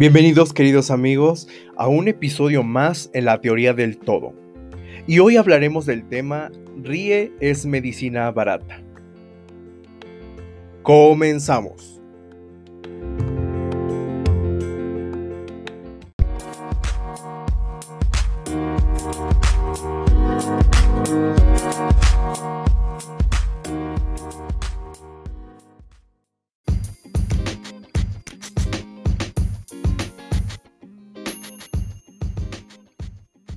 [0.00, 4.32] Bienvenidos queridos amigos a un episodio más en la teoría del todo.
[5.06, 6.50] Y hoy hablaremos del tema
[6.82, 8.82] Ríe es medicina barata.
[10.82, 11.99] Comenzamos.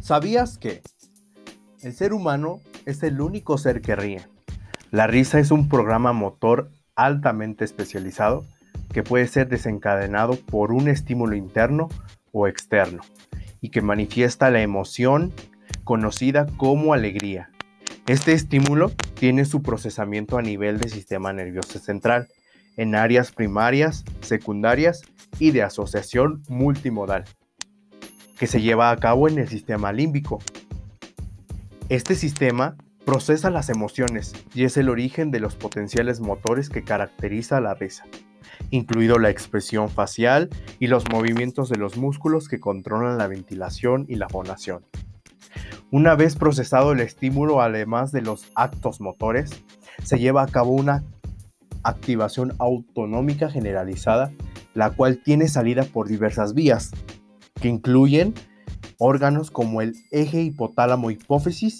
[0.03, 0.81] ¿Sabías que
[1.81, 4.27] el ser humano es el único ser que ríe?
[4.91, 8.45] La risa es un programa motor altamente especializado
[8.91, 11.87] que puede ser desencadenado por un estímulo interno
[12.33, 13.01] o externo
[13.61, 15.31] y que manifiesta la emoción
[15.85, 17.49] conocida como alegría.
[18.05, 22.27] Este estímulo tiene su procesamiento a nivel del sistema nervioso central,
[22.75, 25.03] en áreas primarias, secundarias
[25.39, 27.23] y de asociación multimodal
[28.37, 30.39] que se lleva a cabo en el sistema límbico.
[31.89, 37.59] Este sistema procesa las emociones y es el origen de los potenciales motores que caracteriza
[37.61, 38.05] la risa,
[38.71, 44.15] incluido la expresión facial y los movimientos de los músculos que controlan la ventilación y
[44.15, 44.85] la fonación.
[45.91, 49.51] Una vez procesado el estímulo, además de los actos motores,
[50.03, 51.03] se lleva a cabo una
[51.83, 54.31] activación autonómica generalizada,
[54.73, 56.91] la cual tiene salida por diversas vías,
[57.63, 58.33] que incluyen
[58.97, 61.79] órganos como el eje hipotálamo hipófisis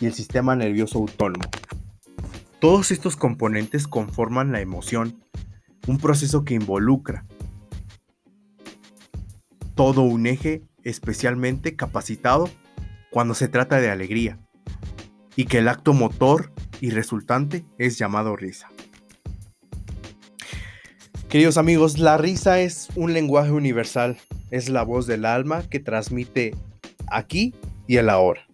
[0.00, 1.44] y el sistema nervioso autónomo.
[2.58, 5.22] Todos estos componentes conforman la emoción,
[5.86, 7.24] un proceso que involucra
[9.76, 12.50] todo un eje especialmente capacitado
[13.12, 14.40] cuando se trata de alegría,
[15.36, 18.69] y que el acto motor y resultante es llamado risa.
[21.30, 24.18] Queridos amigos, la risa es un lenguaje universal
[24.50, 26.56] es la voz del alma que transmite
[27.06, 27.54] aquí
[27.86, 28.48] y el ahora.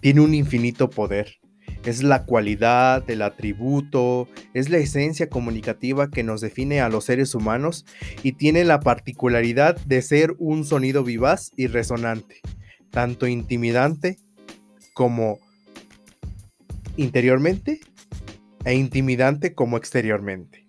[0.00, 1.38] Tiene un infinito poder.
[1.86, 7.34] Es la cualidad, el atributo, es la esencia comunicativa que nos define a los seres
[7.34, 7.86] humanos
[8.22, 12.42] y tiene la particularidad de ser un sonido vivaz y resonante,
[12.90, 14.18] tanto intimidante
[14.92, 15.38] como
[16.98, 17.80] interiormente
[18.66, 20.61] e intimidante como exteriormente.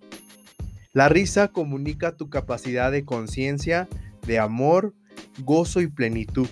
[0.94, 3.90] La risa comunica tu capacidad de conciencia,
[4.28, 4.94] de amor,
[5.40, 6.48] gozo y plenitud.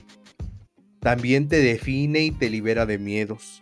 [0.99, 3.61] También te define y te libera de miedos,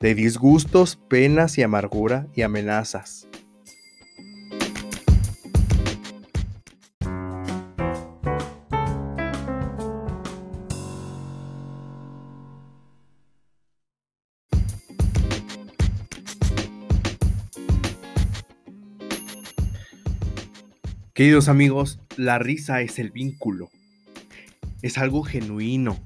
[0.00, 3.28] de disgustos, penas y amargura y amenazas.
[21.14, 23.70] Queridos amigos, la risa es el vínculo.
[24.82, 25.96] Es algo genuino,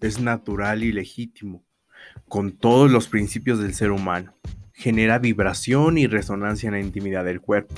[0.00, 1.62] es natural y legítimo,
[2.28, 4.32] con todos los principios del ser humano.
[4.72, 7.74] Genera vibración y resonancia en la intimidad del cuerpo.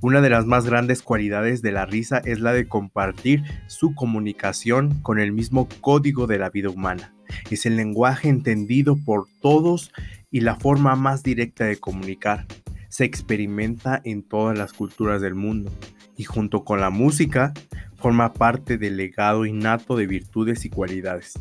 [0.00, 5.00] Una de las más grandes cualidades de la risa es la de compartir su comunicación
[5.02, 7.14] con el mismo código de la vida humana.
[7.52, 9.92] Es el lenguaje entendido por todos
[10.32, 12.46] y la forma más directa de comunicar.
[12.88, 15.70] Se experimenta en todas las culturas del mundo
[16.16, 17.52] y junto con la música
[17.96, 21.34] forma parte del legado innato de virtudes y cualidades.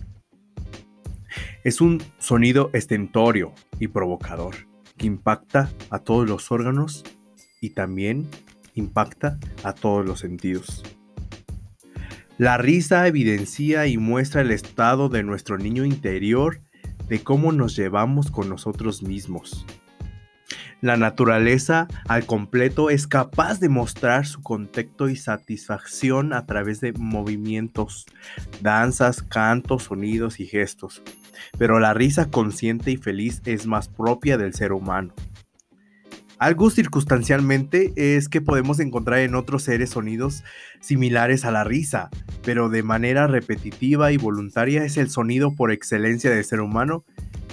[1.64, 4.56] Es un sonido estentorio y provocador
[4.98, 7.04] que impacta a todos los órganos
[7.60, 8.30] y también
[8.76, 10.84] impacta a todos los sentidos.
[12.38, 16.60] La risa evidencia y muestra el estado de nuestro niño interior
[17.08, 19.66] de cómo nos llevamos con nosotros mismos,
[20.82, 26.94] la naturaleza al completo es capaz de mostrar su contexto y satisfacción a través de
[26.94, 28.06] movimientos,
[28.62, 31.02] danzas, cantos, sonidos y gestos.
[31.58, 35.14] Pero la risa consciente y feliz es más propia del ser humano.
[36.38, 40.44] Algo circunstancialmente es que podemos encontrar en otros seres sonidos
[40.82, 42.10] similares a la risa,
[42.44, 47.06] pero de manera repetitiva y voluntaria es el sonido por excelencia del ser humano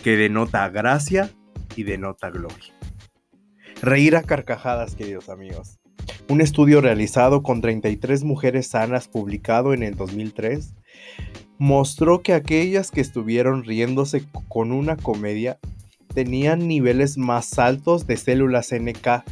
[0.03, 1.31] que denota gracia
[1.77, 2.75] y denota gloria.
[3.83, 5.81] Reír a carcajadas, queridos amigos.
[6.29, 10.77] Un estudio realizado con 33 mujeres sanas publicado en el 2003
[11.59, 15.59] mostró que aquellas que estuvieron riéndose con una comedia
[16.15, 19.25] tenían niveles más altos de células NK.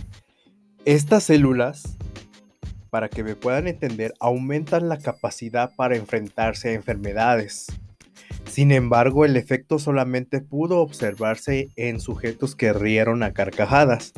[0.84, 1.96] Estas células,
[2.90, 7.68] para que me puedan entender, aumentan la capacidad para enfrentarse a enfermedades.
[8.46, 14.12] Sin embargo, el efecto solamente pudo observarse en sujetos que rieron a carcajadas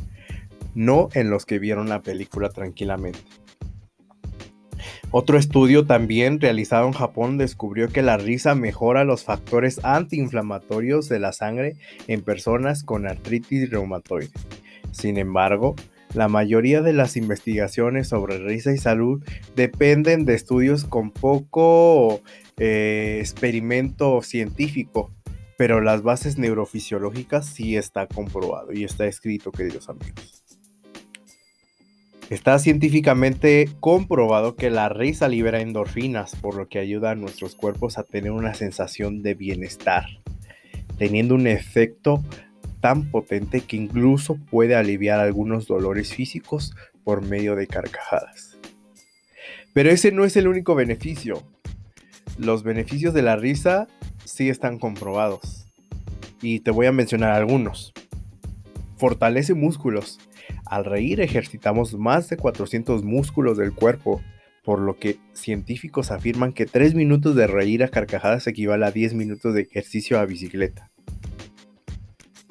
[0.75, 3.21] no en los que vieron la película tranquilamente.
[5.11, 11.21] Otro estudio también realizado en Japón descubrió que la risa mejora los factores antiinflamatorios de
[11.21, 11.77] la sangre
[12.09, 14.31] en personas con artritis reumatoide.
[14.91, 15.77] Sin embargo,
[16.15, 19.23] la mayoría de las investigaciones sobre risa y salud
[19.55, 22.21] dependen de estudios con poco
[22.59, 25.11] eh, experimento científico,
[25.57, 30.42] pero las bases neurofisiológicas sí está comprobado y está escrito, queridos amigos.
[32.33, 37.99] Está científicamente comprobado que la risa libera endorfinas, por lo que ayuda a nuestros cuerpos
[37.99, 40.07] a tener una sensación de bienestar,
[40.97, 42.25] teniendo un efecto
[42.81, 46.75] tan potente que incluso puede aliviar algunos dolores físicos
[47.05, 48.57] por medio de carcajadas.
[49.75, 51.43] Pero ese no es el único beneficio.
[52.39, 53.89] Los beneficios de la risa
[54.25, 55.67] sí están comprobados.
[56.41, 57.93] Y te voy a mencionar algunos.
[58.97, 60.19] Fortalece músculos
[60.67, 64.21] al reír ejercitamos más de 400 músculos del cuerpo,
[64.65, 69.15] por lo que científicos afirman que 3 minutos de reír a carcajadas equivale a 10
[69.15, 70.91] minutos de ejercicio a bicicleta.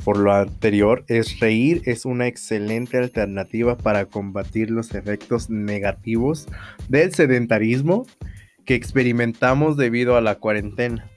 [0.03, 6.47] Por lo anterior, es reír es una excelente alternativa para combatir los efectos negativos
[6.89, 8.07] del sedentarismo
[8.65, 11.10] que experimentamos debido a la cuarentena.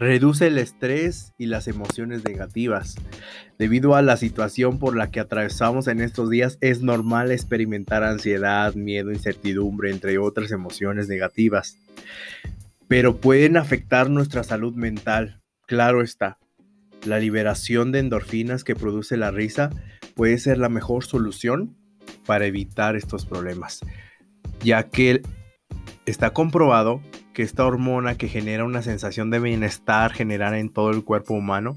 [0.00, 2.96] Reduce el estrés y las emociones negativas.
[3.58, 8.74] Debido a la situación por la que atravesamos en estos días, es normal experimentar ansiedad,
[8.74, 11.76] miedo, incertidumbre, entre otras emociones negativas.
[12.88, 16.38] Pero pueden afectar nuestra salud mental, claro está.
[17.04, 19.68] La liberación de endorfinas que produce la risa
[20.14, 21.76] puede ser la mejor solución
[22.24, 23.80] para evitar estos problemas,
[24.64, 25.20] ya que
[26.06, 27.02] está comprobado
[27.32, 31.76] que esta hormona que genera una sensación de bienestar generada en todo el cuerpo humano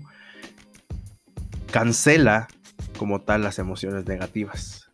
[1.72, 2.48] cancela
[2.98, 4.92] como tal las emociones negativas.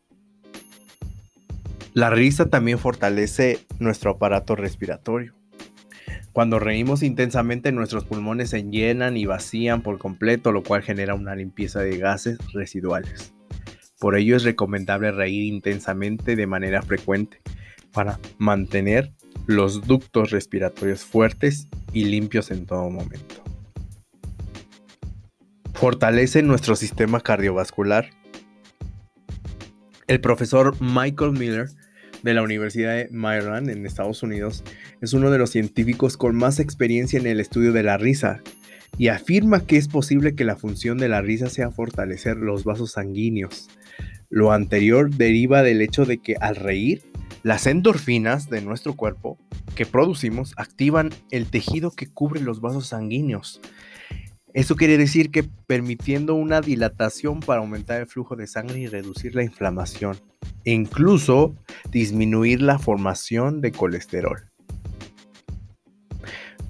[1.93, 5.33] La risa también fortalece nuestro aparato respiratorio.
[6.31, 11.35] Cuando reímos intensamente nuestros pulmones se llenan y vacían por completo, lo cual genera una
[11.35, 13.33] limpieza de gases residuales.
[13.99, 17.41] Por ello es recomendable reír intensamente de manera frecuente
[17.91, 19.11] para mantener
[19.47, 23.43] los ductos respiratorios fuertes y limpios en todo momento.
[25.73, 28.09] Fortalece nuestro sistema cardiovascular.
[30.07, 31.69] El profesor Michael Miller
[32.23, 34.63] de la Universidad de Maryland en Estados Unidos
[35.01, 38.41] es uno de los científicos con más experiencia en el estudio de la risa
[38.97, 42.91] y afirma que es posible que la función de la risa sea fortalecer los vasos
[42.91, 43.69] sanguíneos.
[44.29, 47.01] Lo anterior deriva del hecho de que al reír
[47.43, 49.37] las endorfinas de nuestro cuerpo
[49.75, 53.61] que producimos activan el tejido que cubre los vasos sanguíneos.
[54.53, 59.35] Eso quiere decir que permitiendo una dilatación para aumentar el flujo de sangre y reducir
[59.35, 60.17] la inflamación,
[60.65, 61.55] e incluso
[61.91, 64.49] disminuir la formación de colesterol.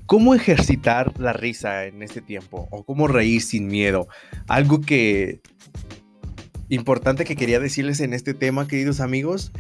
[0.06, 2.68] ¿Cómo ejercitar la risa en este tiempo?
[2.72, 4.08] ¿O cómo reír sin miedo?
[4.48, 5.40] Algo que
[6.68, 9.52] importante que quería decirles en este tema, queridos amigos,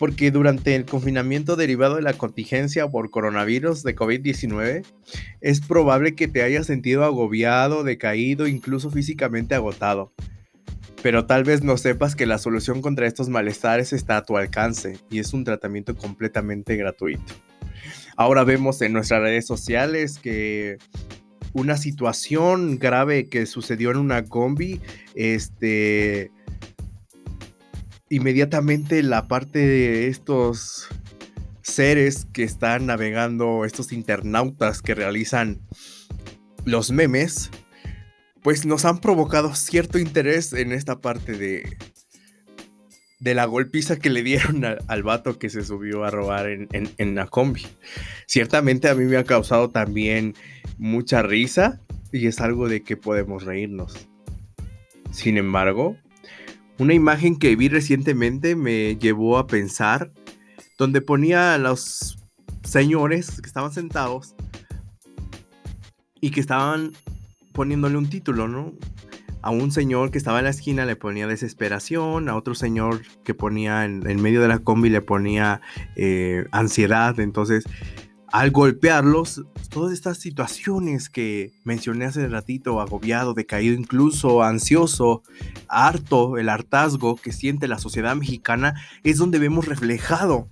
[0.00, 4.82] porque durante el confinamiento derivado de la contingencia por coronavirus de COVID-19,
[5.42, 10.14] es probable que te hayas sentido agobiado, decaído, incluso físicamente agotado.
[11.02, 14.96] Pero tal vez no sepas que la solución contra estos malestares está a tu alcance
[15.10, 17.34] y es un tratamiento completamente gratuito.
[18.16, 20.78] Ahora vemos en nuestras redes sociales que
[21.52, 24.80] una situación grave que sucedió en una combi,
[25.14, 26.30] este,
[28.10, 30.88] inmediatamente la parte de estos
[31.62, 35.60] seres que están navegando, estos internautas que realizan
[36.64, 37.50] los memes,
[38.42, 41.76] pues nos han provocado cierto interés en esta parte de,
[43.20, 47.14] de la golpiza que le dieron al, vato que se subió a robar en, en,
[47.14, 47.66] la combi.
[48.26, 50.34] Ciertamente a mí me ha causado también
[50.78, 51.80] mucha risa
[52.12, 54.08] y es algo de que podemos reírnos.
[55.12, 55.96] Sin embargo,
[56.80, 60.12] una imagen que vi recientemente me llevó a pensar,
[60.78, 62.18] donde ponía a los
[62.64, 64.34] señores que estaban sentados
[66.22, 66.92] y que estaban
[67.52, 68.72] poniéndole un título, ¿no?
[69.42, 73.34] A un señor que estaba en la esquina le ponía desesperación, a otro señor que
[73.34, 75.60] ponía en, medio de la combi le ponía
[75.96, 77.64] eh, ansiedad, entonces
[78.32, 85.22] al golpearlos, todas estas situaciones que mencioné hace ratito, agobiado, decaído, incluso ansioso,
[85.68, 90.48] harto, el hartazgo que siente la sociedad mexicana, es donde vemos reflejado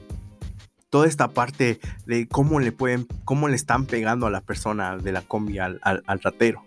[0.91, 5.13] toda esta parte de cómo le pueden, cómo le están pegando a la persona de
[5.13, 5.81] la combi al,
[6.23, 6.65] ratero.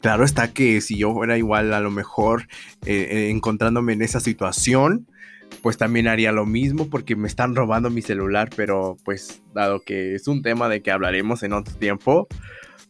[0.00, 2.42] Claro está que si yo fuera igual, a lo mejor
[2.84, 5.06] eh, eh, encontrándome en esa situación,
[5.64, 10.14] pues también haría lo mismo porque me están robando mi celular, pero pues dado que
[10.14, 12.28] es un tema de que hablaremos en otro tiempo,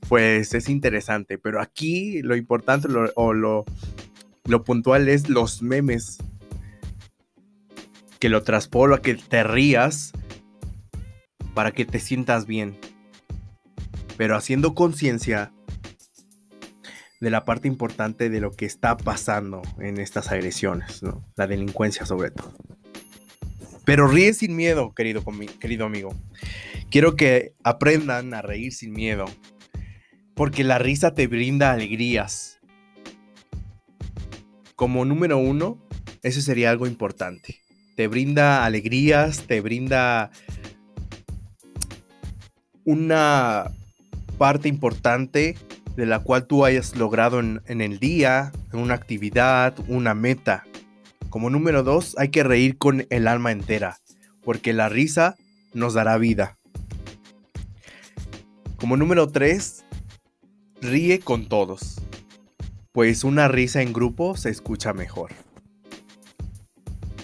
[0.08, 1.38] pues es interesante.
[1.38, 3.64] Pero aquí lo importante o lo,
[4.48, 6.18] lo puntual es los memes.
[8.18, 10.10] Que lo traspolo que te rías
[11.54, 12.76] para que te sientas bien.
[14.16, 15.52] Pero haciendo conciencia
[17.20, 21.24] de la parte importante de lo que está pasando en estas agresiones, ¿no?
[21.36, 22.52] La delincuencia sobre todo.
[23.84, 25.24] Pero ríe sin miedo, querido,
[25.60, 26.14] querido amigo.
[26.90, 29.26] Quiero que aprendan a reír sin miedo,
[30.34, 32.60] porque la risa te brinda alegrías.
[34.76, 35.78] Como número uno,
[36.22, 37.60] eso sería algo importante.
[37.96, 40.30] Te brinda alegrías, te brinda
[42.84, 43.70] una
[44.38, 45.56] parte importante
[45.96, 50.64] de la cual tú hayas logrado en, el día, en una actividad, una meta.
[51.34, 53.98] Como número dos, hay que reír con el alma entera,
[54.44, 55.34] porque la risa
[55.72, 56.58] nos dará vida.
[58.76, 59.84] Como número tres,
[60.80, 62.00] ríe con todos,
[62.92, 65.32] pues una risa en grupo se escucha mejor.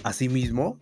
[0.03, 0.77] Asimismo,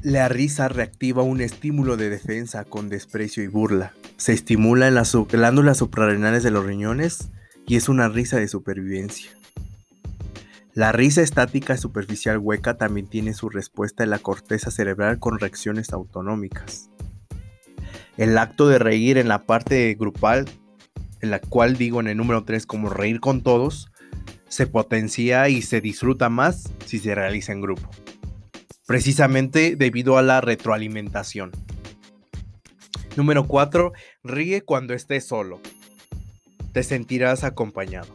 [0.00, 3.94] La risa reactiva un estímulo de defensa con desprecio y burla.
[4.16, 7.30] Se estimula en las glándulas suprarrenales de los riñones
[7.66, 9.30] y es una risa de supervivencia.
[10.72, 15.92] La risa estática superficial hueca también tiene su respuesta en la corteza cerebral con reacciones
[15.92, 16.90] autonómicas.
[18.16, 20.46] El acto de reír en la parte grupal,
[21.20, 23.90] en la cual digo en el número 3 como reír con todos,
[24.48, 27.88] se potencia y se disfruta más si se realiza en grupo
[28.86, 31.52] precisamente debido a la retroalimentación.
[33.16, 33.92] Número 4.
[34.24, 35.60] Ríe cuando estés solo.
[36.74, 38.14] Te sentirás acompañado.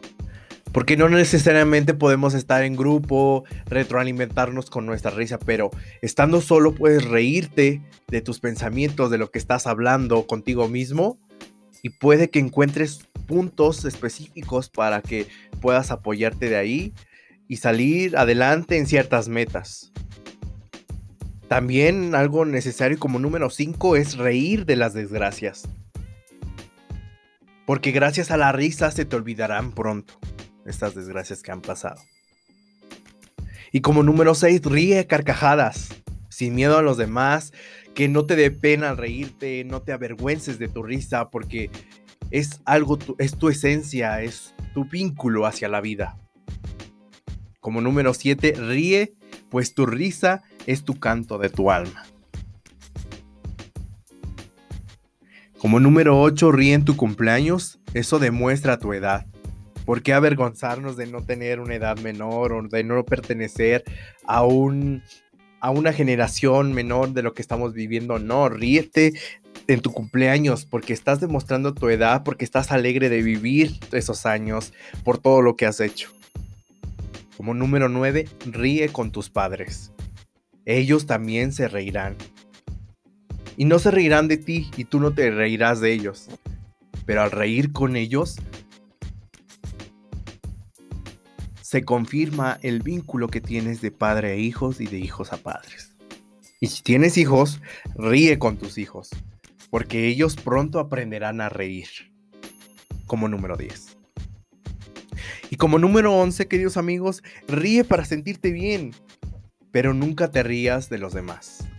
[0.72, 7.04] Porque no necesariamente podemos estar en grupo, retroalimentarnos con nuestra risa, pero estando solo puedes
[7.04, 11.18] reírte de tus pensamientos, de lo que estás hablando contigo mismo
[11.82, 15.26] y puede que encuentres puntos específicos para que
[15.60, 16.92] puedas apoyarte de ahí
[17.48, 19.92] y salir adelante en ciertas metas.
[21.48, 25.68] También algo necesario como número 5 es reír de las desgracias.
[27.70, 30.14] Porque gracias a la risa se te olvidarán pronto
[30.66, 32.02] estas desgracias que han pasado.
[33.70, 35.90] Y como número 6, ríe carcajadas,
[36.30, 37.52] sin miedo a los demás,
[37.94, 41.70] que no te dé pena reírte, no te avergüences de tu risa, porque
[42.32, 46.18] es algo, es tu esencia, es tu vínculo hacia la vida.
[47.60, 49.14] Como número 7, ríe,
[49.48, 52.09] pues tu risa es tu canto de tu alma.
[55.60, 59.26] Como número 8, ríe en tu cumpleaños, eso demuestra tu edad.
[59.84, 63.84] ¿Por qué avergonzarnos de no tener una edad menor o de no pertenecer
[64.24, 65.02] a, un,
[65.60, 68.18] a una generación menor de lo que estamos viviendo?
[68.18, 69.12] No, ríete
[69.66, 74.72] en tu cumpleaños porque estás demostrando tu edad, porque estás alegre de vivir esos años
[75.04, 76.10] por todo lo que has hecho.
[77.36, 79.92] Como número 9, ríe con tus padres
[80.70, 82.16] ellos también se reirán.
[83.60, 86.28] Y no se reirán de ti y tú no te reirás de ellos.
[87.04, 88.36] Pero al reír con ellos,
[91.60, 95.94] se confirma el vínculo que tienes de padre a hijos y de hijos a padres.
[96.58, 97.60] Y si tienes hijos,
[97.96, 99.10] ríe con tus hijos,
[99.68, 101.88] porque ellos pronto aprenderán a reír.
[103.04, 103.98] Como número 10.
[105.50, 108.92] Y como número 11, queridos amigos, ríe para sentirte bien,
[109.70, 111.69] pero nunca te rías de los demás.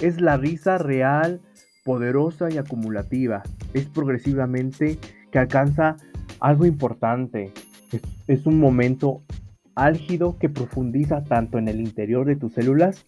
[0.00, 1.42] Es la risa real,
[1.84, 3.42] poderosa y acumulativa.
[3.74, 4.98] Es progresivamente
[5.30, 5.96] que alcanza
[6.40, 7.52] algo importante.
[8.26, 9.22] Es, un momento
[9.74, 13.04] álgido que profundiza tanto en el interior de tus células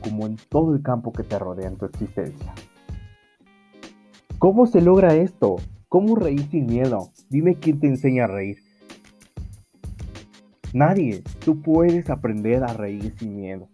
[0.00, 2.54] como en todo el campo que te rodea en tu existencia.
[4.38, 5.56] ¿Cómo se logra esto?
[5.88, 7.10] ¿Cómo reír sin miedo?
[7.28, 8.58] Dime quién te enseña a reír.
[10.72, 11.22] Nadie.
[11.44, 13.68] Tú puedes aprender a reír sin miedo.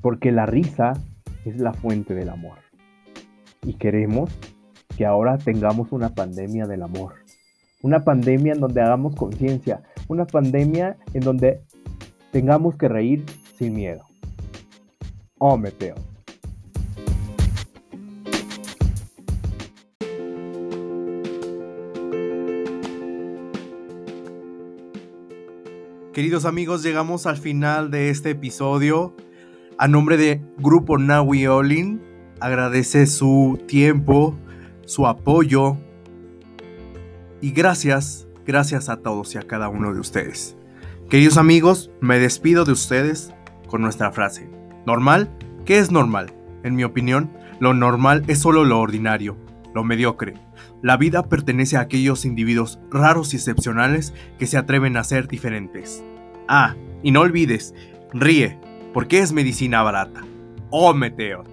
[0.00, 0.94] Porque la risa
[1.44, 2.58] es la fuente del amor.
[3.62, 4.30] Y queremos
[4.96, 7.14] que ahora tengamos una pandemia del amor.
[7.82, 9.82] Una pandemia en donde hagamos conciencia.
[10.08, 11.60] Una pandemia en donde
[12.30, 13.24] tengamos que reír
[13.58, 14.04] sin miedo.
[15.38, 15.94] Oh, Meteo.
[26.12, 29.14] Queridos amigos, llegamos al final de este episodio.
[29.80, 32.02] A nombre de Grupo Nawi Olin,
[32.38, 34.38] agradece su tiempo,
[34.84, 35.78] su apoyo
[37.40, 40.54] y gracias, gracias a todos y a cada uno de ustedes.
[41.08, 43.32] Queridos amigos, me despido de ustedes
[43.68, 44.50] con nuestra frase.
[44.84, 45.30] ¿Normal?
[45.64, 46.34] ¿Qué es normal?
[46.62, 49.38] En mi opinión, lo normal es solo lo ordinario,
[49.74, 50.34] lo mediocre.
[50.82, 56.04] La vida pertenece a aquellos individuos raros y excepcionales que se atreven a ser diferentes.
[56.48, 57.74] Ah, y no olvides,
[58.12, 58.58] ríe,
[58.92, 60.22] porque es medicina barata.
[60.70, 61.44] Oh, Meteo.